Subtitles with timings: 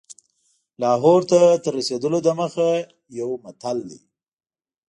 [0.81, 2.69] لاهور ته تر رسېدلو دمخه
[3.19, 3.99] یو متل دی.